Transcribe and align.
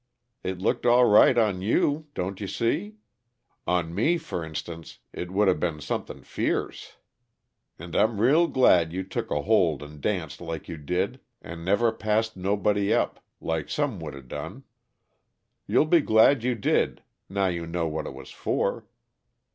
It 0.43 0.57
looked 0.57 0.83
all 0.87 1.05
right 1.05 1.37
on 1.37 1.61
you, 1.61 2.07
don't 2.15 2.41
you 2.41 2.47
see? 2.47 2.95
On 3.67 3.93
me, 3.93 4.17
for 4.17 4.43
instance, 4.43 4.97
it 5.13 5.29
woulda 5.29 5.53
been 5.53 5.79
something 5.79 6.23
fierce. 6.23 6.93
And 7.77 7.95
I'm 7.95 8.19
real 8.19 8.47
glad 8.47 8.91
you 8.93 9.03
took 9.03 9.29
a 9.29 9.43
hold 9.43 9.83
and 9.83 10.01
danced 10.01 10.41
like 10.41 10.67
you 10.67 10.77
did, 10.77 11.19
and 11.39 11.63
never 11.63 11.91
passed 11.91 12.35
nobody 12.35 12.91
up, 12.91 13.19
like 13.39 13.69
some 13.69 13.99
woulda 13.99 14.23
done. 14.23 14.63
You'll 15.67 15.85
be 15.85 16.01
glad 16.01 16.43
you 16.43 16.55
did, 16.55 17.03
now 17.29 17.45
you 17.49 17.67
know 17.67 17.87
what 17.87 18.07
it 18.07 18.15
was 18.15 18.31
for. 18.31 18.87